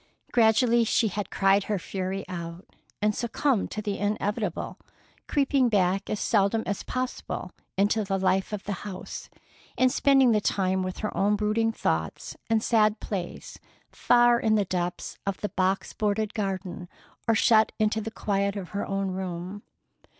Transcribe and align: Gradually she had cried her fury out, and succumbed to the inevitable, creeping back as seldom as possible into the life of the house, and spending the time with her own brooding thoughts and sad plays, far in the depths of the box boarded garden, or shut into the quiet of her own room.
Gradually 0.31 0.83
she 0.83 1.09
had 1.09 1.29
cried 1.29 1.65
her 1.65 1.77
fury 1.77 2.27
out, 2.27 2.65
and 3.03 3.13
succumbed 3.13 3.69
to 3.69 3.83
the 3.83 3.99
inevitable, 3.99 4.79
creeping 5.27 5.69
back 5.69 6.09
as 6.09 6.19
seldom 6.19 6.63
as 6.65 6.81
possible 6.81 7.51
into 7.77 8.03
the 8.03 8.17
life 8.17 8.51
of 8.51 8.63
the 8.63 8.73
house, 8.81 9.29
and 9.77 9.91
spending 9.91 10.31
the 10.31 10.41
time 10.41 10.81
with 10.81 10.97
her 11.05 11.15
own 11.15 11.35
brooding 11.35 11.71
thoughts 11.71 12.35
and 12.49 12.63
sad 12.63 12.99
plays, 12.99 13.59
far 13.91 14.39
in 14.39 14.55
the 14.55 14.65
depths 14.65 15.19
of 15.27 15.37
the 15.41 15.49
box 15.49 15.93
boarded 15.93 16.33
garden, 16.33 16.89
or 17.27 17.35
shut 17.35 17.71
into 17.77 18.01
the 18.01 18.09
quiet 18.09 18.55
of 18.55 18.69
her 18.69 18.87
own 18.87 19.11
room. 19.11 19.61